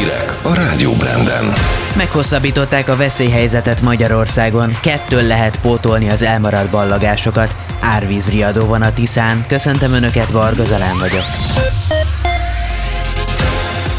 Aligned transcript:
Hírek 0.00 0.38
a 0.42 0.54
Rádió 0.54 0.92
Branden. 0.92 1.52
Meghosszabbították 1.96 2.88
a 2.88 2.96
veszélyhelyzetet 2.96 3.80
Magyarországon, 3.80 4.70
kettől 4.82 5.22
lehet 5.22 5.60
pótolni 5.60 6.10
az 6.10 6.22
elmaradt 6.22 6.70
ballagásokat. 6.70 7.54
Árvízriadó 7.80 8.64
van 8.64 8.82
a 8.82 8.92
Tiszán. 8.92 9.44
Köszöntöm 9.48 9.92
Önöket, 9.92 10.30
Varga 10.30 10.64
Zalán 10.64 10.98
vagyok. 10.98 11.24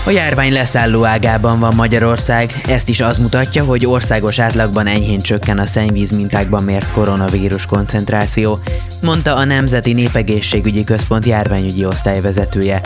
A 0.05 0.09
járvány 0.09 0.53
leszálló 0.53 1.05
ágában 1.05 1.59
van 1.59 1.75
Magyarország, 1.75 2.61
ezt 2.67 2.89
is 2.89 3.01
az 3.01 3.17
mutatja, 3.17 3.63
hogy 3.63 3.85
országos 3.85 4.39
átlagban 4.39 4.87
enyhén 4.87 5.19
csökken 5.19 5.57
a 5.57 5.65
szennyvíz 5.65 6.11
mintákban 6.11 6.63
mért 6.63 6.91
koronavírus 6.91 7.65
koncentráció, 7.65 8.59
mondta 9.01 9.35
a 9.35 9.43
Nemzeti 9.43 9.93
Népegészségügyi 9.93 10.83
Központ 10.83 11.25
járványügyi 11.25 11.85
osztályvezetője. 11.85 12.81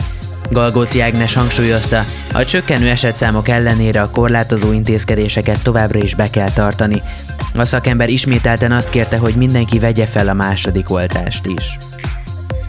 Galgóci 0.49 1.01
Ágnes 1.01 1.33
hangsúlyozta, 1.33 2.05
a 2.33 2.43
csökkenő 2.43 2.89
esetszámok 2.89 3.49
ellenére 3.49 4.01
a 4.01 4.09
korlátozó 4.09 4.71
intézkedéseket 4.71 5.63
továbbra 5.63 5.99
is 5.99 6.15
be 6.15 6.29
kell 6.29 6.49
tartani. 6.49 7.01
A 7.55 7.65
szakember 7.65 8.09
ismételten 8.09 8.71
azt 8.71 8.89
kérte, 8.89 9.17
hogy 9.17 9.33
mindenki 9.35 9.79
vegye 9.79 10.05
fel 10.05 10.27
a 10.27 10.33
második 10.33 10.91
oltást 10.91 11.45
is. 11.45 11.77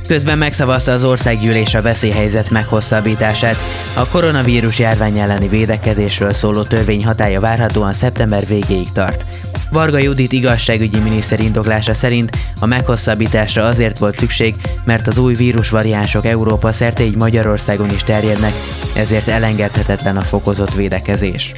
Közben 0.06 0.38
megszavazta 0.38 0.92
az 0.92 1.05
országgyűlés 1.05 1.74
a 1.74 1.83
veszélyhelyzet 1.83 2.50
meghosszabbítását. 2.50 3.56
A 3.95 4.06
koronavírus 4.06 4.78
járvány 4.78 5.19
elleni 5.19 5.48
védekezésről 5.48 6.33
szóló 6.33 6.62
törvény 6.62 7.05
hatája 7.05 7.41
várhatóan 7.41 7.92
szeptember 7.92 8.47
végéig 8.47 8.92
tart. 8.92 9.24
Varga 9.70 9.98
Judit 9.98 10.33
igazságügyi 10.33 10.98
miniszter 10.98 11.41
indoklása 11.41 11.95
szerint 11.95 12.37
a 12.61 12.66
meghosszabbításra 12.66 13.65
azért 13.65 13.98
volt 13.98 14.19
szükség, 14.19 14.55
mert 14.84 15.06
az 15.06 15.19
új 15.19 15.34
vírusvariánsok 15.34 16.27
Európa 16.27 16.73
szerte 16.73 17.05
így 17.05 17.16
Magyarországon 17.16 17.91
is 17.91 18.02
terjednek, 18.02 18.52
ezért 18.95 19.29
elengedhetetlen 19.29 20.16
a 20.16 20.23
fokozott 20.23 20.75
védekezés. 20.75 21.52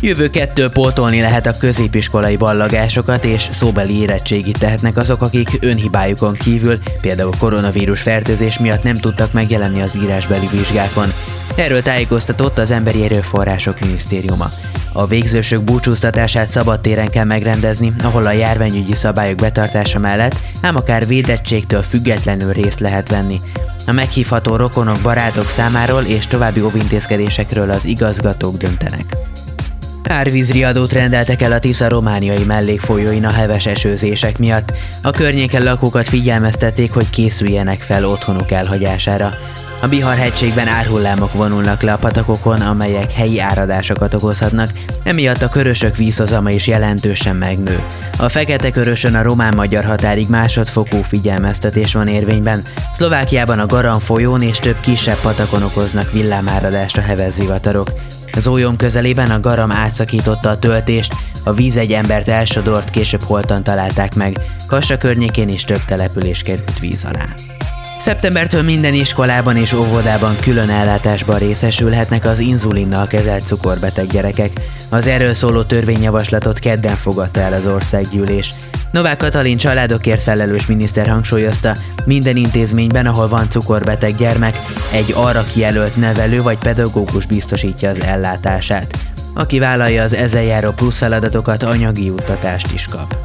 Jövő 0.00 0.30
kettő 0.30 0.68
pótolni 0.68 1.20
lehet 1.20 1.46
a 1.46 1.56
középiskolai 1.56 2.36
ballagásokat, 2.36 3.24
és 3.24 3.48
szóbeli 3.50 4.00
érettségit 4.00 4.58
tehetnek 4.58 4.96
azok, 4.96 5.22
akik 5.22 5.48
önhibájukon 5.60 6.32
kívül, 6.32 6.78
például 7.00 7.32
koronavírus 7.38 8.02
fertőzés 8.02 8.58
miatt 8.58 8.82
nem 8.82 8.96
tudtak 8.96 9.32
megjelenni 9.32 9.80
az 9.80 9.96
írásbeli 9.96 10.48
vizsgákon. 10.52 11.12
Erről 11.56 11.82
tájékoztatott 11.82 12.58
az 12.58 12.70
Emberi 12.70 13.04
Erőforrások 13.04 13.80
Minisztériuma. 13.80 14.48
A 14.96 15.06
végzősök 15.06 15.62
búcsúztatását 15.62 16.50
szabadtéren 16.50 17.10
kell 17.10 17.24
megrendezni, 17.24 17.92
ahol 18.02 18.26
a 18.26 18.32
járványügyi 18.32 18.94
szabályok 18.94 19.36
betartása 19.36 19.98
mellett 19.98 20.40
ám 20.60 20.76
akár 20.76 21.06
védettségtől 21.06 21.82
függetlenül 21.82 22.52
részt 22.52 22.80
lehet 22.80 23.08
venni. 23.08 23.40
A 23.86 23.92
meghívható 23.92 24.56
rokonok, 24.56 24.98
barátok 25.02 25.48
számáról 25.48 26.02
és 26.02 26.26
további 26.26 26.60
óvintézkedésekről 26.60 27.70
az 27.70 27.84
igazgatók 27.84 28.56
döntenek. 28.56 29.16
Árvízriadót 30.08 30.92
rendeltek 30.92 31.42
el 31.42 31.52
a 31.52 31.58
Tisza 31.58 31.88
romániai 31.88 32.44
mellékfolyóin 32.44 33.24
a 33.24 33.32
heves 33.32 33.66
esőzések 33.66 34.38
miatt. 34.38 34.72
A 35.02 35.10
környéken 35.10 35.62
lakókat 35.62 36.08
figyelmeztették, 36.08 36.92
hogy 36.92 37.10
készüljenek 37.10 37.80
fel 37.80 38.04
otthonuk 38.04 38.50
elhagyására. 38.50 39.32
A 39.84 39.88
Bihar-hegységben 39.88 40.68
árhullámok 40.68 41.32
vonulnak 41.32 41.82
le 41.82 41.92
a 41.92 41.98
patakokon, 41.98 42.60
amelyek 42.60 43.12
helyi 43.12 43.40
áradásokat 43.40 44.14
okozhatnak, 44.14 44.70
emiatt 45.02 45.42
a 45.42 45.48
körösök 45.48 45.96
vízhozama 45.96 46.50
is 46.50 46.66
jelentősen 46.66 47.36
megnő. 47.36 47.82
A 48.18 48.28
fekete 48.28 48.70
körösön 48.70 49.14
a 49.14 49.22
román-magyar 49.22 49.84
határig 49.84 50.28
másodfokú 50.28 51.02
figyelmeztetés 51.02 51.92
van 51.92 52.06
érvényben. 52.06 52.62
Szlovákiában 52.92 53.58
a 53.58 53.66
Garan 53.66 54.00
folyón 54.00 54.42
és 54.42 54.58
több 54.58 54.80
kisebb 54.80 55.20
patakon 55.20 55.62
okoznak 55.62 56.12
villámáradást 56.12 56.96
a 56.96 57.00
heves 57.00 57.32
zivatarok. 57.32 57.92
Az 58.32 58.46
ójom 58.46 58.76
közelében 58.76 59.30
a 59.30 59.40
garam 59.40 59.70
átszakította 59.70 60.48
a 60.48 60.58
töltést, 60.58 61.14
a 61.42 61.52
víz 61.52 61.76
egy 61.76 61.92
embert 61.92 62.28
elsodort, 62.28 62.90
később 62.90 63.22
holtan 63.22 63.62
találták 63.62 64.14
meg. 64.14 64.40
Kassa 64.66 64.98
környékén 64.98 65.48
is 65.48 65.64
több 65.64 65.84
település 65.86 66.42
került 66.42 66.78
víz 66.78 67.04
alá. 67.04 67.53
Szeptembertől 67.98 68.62
minden 68.62 68.94
iskolában 68.94 69.56
és 69.56 69.72
óvodában 69.72 70.36
külön 70.40 70.70
ellátásban 70.70 71.38
részesülhetnek 71.38 72.24
az 72.24 72.38
inzulinnal 72.38 73.06
kezelt 73.06 73.46
cukorbeteg 73.46 74.06
gyerekek. 74.06 74.52
Az 74.88 75.06
erről 75.06 75.34
szóló 75.34 75.62
törvényjavaslatot 75.62 76.58
kedden 76.58 76.96
fogadta 76.96 77.40
el 77.40 77.52
az 77.52 77.66
országgyűlés. 77.66 78.54
Novák 78.92 79.16
Katalin 79.16 79.56
családokért 79.56 80.22
felelős 80.22 80.66
miniszter 80.66 81.08
hangsúlyozta, 81.08 81.76
minden 82.04 82.36
intézményben, 82.36 83.06
ahol 83.06 83.28
van 83.28 83.50
cukorbeteg 83.50 84.14
gyermek, 84.14 84.56
egy 84.92 85.12
arra 85.16 85.42
kijelölt 85.42 85.96
nevelő 85.96 86.42
vagy 86.42 86.58
pedagógus 86.58 87.26
biztosítja 87.26 87.88
az 87.88 88.00
ellátását. 88.00 88.96
Aki 89.34 89.58
vállalja 89.58 90.02
az 90.02 90.14
ezen 90.14 90.42
járó 90.42 90.70
plusz 90.70 90.98
feladatokat, 90.98 91.62
anyagi 91.62 92.04
juttatást 92.04 92.72
is 92.72 92.86
kap. 92.86 93.16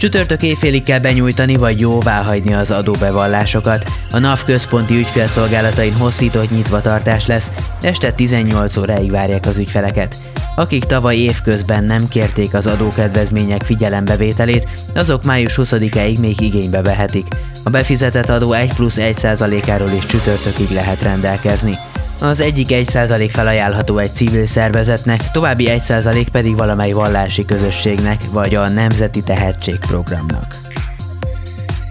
Csütörtök 0.00 0.42
éjfélig 0.42 0.82
kell 0.82 0.98
benyújtani 0.98 1.56
vagy 1.56 1.80
jóváhagyni 1.80 2.54
az 2.54 2.70
adóbevallásokat. 2.70 3.90
A 4.10 4.18
NAV 4.18 4.44
központi 4.44 4.96
ügyfélszolgálatain 4.96 5.94
hosszított 5.94 6.50
nyitvatartás 6.50 7.26
lesz, 7.26 7.50
este 7.82 8.12
18 8.12 8.76
óráig 8.76 9.10
várják 9.10 9.46
az 9.46 9.58
ügyfeleket. 9.58 10.16
Akik 10.56 10.84
tavaly 10.84 11.16
évközben 11.16 11.84
nem 11.84 12.08
kérték 12.08 12.54
az 12.54 12.66
adókedvezmények 12.66 13.62
figyelembevételét, 13.62 14.68
azok 14.94 15.24
május 15.24 15.58
20-áig 15.62 16.20
még 16.20 16.40
igénybe 16.40 16.82
vehetik. 16.82 17.26
A 17.64 17.70
befizetett 17.70 18.28
adó 18.28 18.52
1 18.52 18.72
plusz 18.72 18.96
1 18.96 19.26
áról 19.68 19.90
is 19.90 20.06
csütörtökig 20.06 20.70
lehet 20.70 21.02
rendelkezni. 21.02 21.74
Az 22.20 22.40
egyik 22.40 22.66
1% 22.70 23.28
felajánlható 23.32 23.98
egy 23.98 24.14
civil 24.14 24.46
szervezetnek, 24.46 25.30
további 25.30 25.68
1% 25.68 26.26
pedig 26.32 26.56
valamely 26.56 26.92
vallási 26.92 27.44
közösségnek 27.44 28.20
vagy 28.30 28.54
a 28.54 28.68
Nemzeti 28.68 29.22
Tehetségprogramnak. 29.22 30.56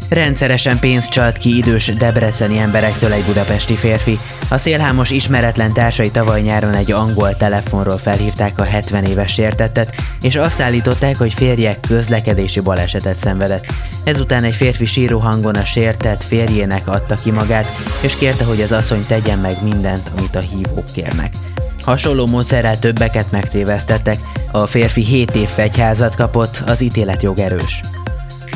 Rendszeresen 0.10 0.80
pénzt 0.80 1.12
csalt 1.12 1.38
ki 1.38 1.58
idős 1.58 1.86
debreceni 1.86 2.58
emberektől 2.58 3.12
egy 3.12 3.24
budapesti 3.24 3.74
férfi. 3.74 4.18
A 4.50 4.58
szélhámos 4.58 5.10
ismeretlen 5.10 5.74
társai 5.74 6.12
tavaly 6.12 6.42
nyáron 6.42 6.74
egy 6.74 6.92
angol 6.92 7.38
telefonról 7.38 7.98
felhívták 7.98 8.60
a 8.60 8.64
70 8.64 9.04
éves 9.04 9.34
sértettet, 9.34 9.96
és 10.22 10.36
azt 10.36 10.62
állították, 10.62 11.18
hogy 11.18 11.34
férje 11.34 11.80
közlekedési 11.88 12.60
balesetet 12.60 13.18
szenvedett. 13.18 13.66
Ezután 14.04 14.44
egy 14.44 14.56
férfi 14.56 14.86
síró 14.86 15.20
hangon 15.20 15.56
a 15.56 15.66
sértett 15.66 16.24
férjének 16.24 16.88
adta 16.88 17.16
ki 17.16 17.32
magát, 17.32 17.68
és 18.02 18.16
kérte, 18.16 18.44
hogy 18.44 18.62
az 18.62 18.72
asszony 18.72 19.06
tegyen 19.08 19.40
meg 19.40 19.64
mindent, 19.64 20.12
amit 20.18 20.36
a 20.36 20.40
hívók 20.40 20.86
kérnek. 20.94 21.34
Hasonló 21.82 22.28
módszerrel 22.28 22.80
többeket 22.80 23.32
megtévesztettek, 23.32 24.18
a 24.52 24.68
férfi 24.68 25.04
7 25.04 25.36
év 25.36 25.48
fegyházat 25.48 26.16
kapott, 26.16 26.64
az 26.66 26.82
ítélet 26.82 27.24
jogerős. 27.24 27.82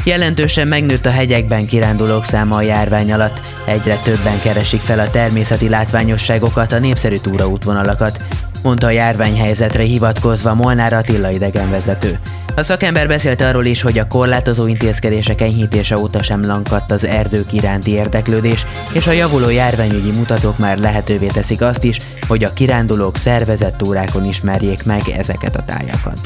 Jelentősen 0.06 0.68
megnőtt 0.68 1.06
a 1.06 1.12
hegyekben 1.12 1.66
kirándulók 1.66 2.26
száma 2.26 2.56
a 2.56 2.62
járvány 2.62 3.14
alatt, 3.14 3.42
egyre 3.66 3.96
többen 3.96 4.42
keresik 4.42 4.81
fel 4.81 5.00
a 5.00 5.09
természeti 5.09 5.70
látványosságokat, 5.70 6.72
a 6.72 6.80
népszerű 6.80 7.18
túraútvonalakat, 7.18 8.20
mondta 8.64 8.88
a 8.88 8.90
járványhelyzetre 8.90 9.84
hivatkozva 9.84 10.53
Molnár 10.53 10.94
Attila 10.94 11.32
idegenvezető. 11.32 12.20
A 12.56 12.64
szakember 12.64 13.08
beszélt 13.08 13.42
arról 13.42 13.66
is, 13.66 13.82
hogy 13.82 14.00
a 14.00 14.08
korlátozó 14.08 14.68
intézkedések 14.68 15.42
enyhítése 15.42 15.98
óta 15.98 16.24
sem 16.24 16.46
lankadt 16.46 16.92
az 16.92 17.06
erdők 17.06 17.53
iránti 17.53 17.92
érdeklődés, 17.92 18.66
és 18.92 19.08
a 19.08 19.12
javuló 19.12 19.50
járványügyi 19.50 20.12
mutatók 20.12 20.58
már 20.58 20.78
lehetővé 20.78 21.28
teszik 21.28 21.62
azt 21.62 21.84
is, 21.84 22.00
hogy 22.28 22.44
a 22.44 22.53
kirándulók 22.53 23.18
szervezett 23.18 23.78
túrákon 23.78 24.26
ismerjék 24.26 24.84
meg 24.84 25.02
ezeket 25.18 25.56
a 25.56 25.64
tájakat. 25.64 26.20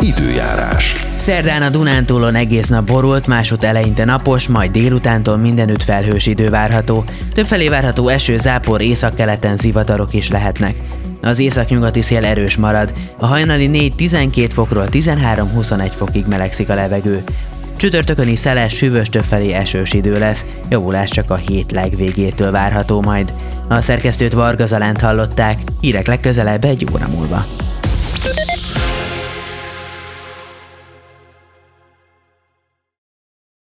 Időjárás. 0.00 1.09
Szerdán 1.20 1.62
a 1.62 1.68
Dunántúlon 1.68 2.34
egész 2.34 2.68
nap 2.68 2.86
borult, 2.86 3.26
másút 3.26 3.64
eleinte 3.64 4.04
napos, 4.04 4.48
majd 4.48 4.70
délutántól 4.70 5.36
mindenütt 5.36 5.82
felhős 5.82 6.26
idő 6.26 6.50
várható. 6.50 7.04
Többfelé 7.34 7.68
várható 7.68 8.08
eső, 8.08 8.38
zápor, 8.38 8.80
északkeleten 8.80 9.56
zivatarok 9.56 10.14
is 10.14 10.30
lehetnek. 10.30 10.74
Az 11.22 11.38
északnyugati 11.38 12.00
szél 12.00 12.24
erős 12.24 12.56
marad, 12.56 12.92
a 13.16 13.26
hajnali 13.26 13.92
4-12 13.98 14.50
fokról 14.52 14.86
13-21 14.90 15.90
fokig 15.96 16.26
melegszik 16.26 16.68
a 16.68 16.74
levegő. 16.74 17.24
Csütörtökön 17.76 18.28
is 18.28 18.38
szeles, 18.38 18.76
süvös 18.76 19.08
többfelé 19.08 19.52
esős 19.52 19.92
idő 19.92 20.18
lesz, 20.18 20.46
javulás 20.68 21.10
csak 21.10 21.30
a 21.30 21.36
hét 21.36 21.72
legvégétől 21.72 22.50
várható 22.50 23.00
majd. 23.00 23.32
A 23.68 23.80
szerkesztőt 23.80 24.32
Varga 24.32 24.66
Zalánt 24.66 25.00
hallották, 25.00 25.58
hírek 25.80 26.06
legközelebb 26.06 26.64
egy 26.64 26.86
óra 26.92 27.08
múlva. 27.08 27.46